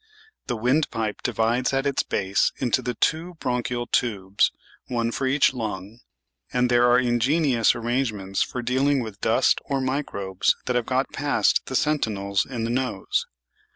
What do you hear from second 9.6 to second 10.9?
or microbes that have